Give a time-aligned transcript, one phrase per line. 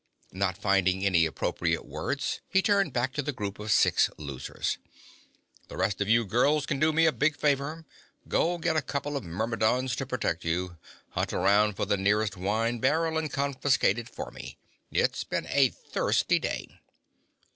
[0.31, 4.79] Not finding any appropriate words, he turned back to the group of six losers.
[5.67, 7.85] "The rest of you girls can do me a big favor.
[8.27, 10.77] Go get a couple of the Myrmidons to protect you,
[11.09, 14.57] hunt around for the nearest wine barrel and confiscate it for me.
[14.91, 16.79] It's been a thirsty day."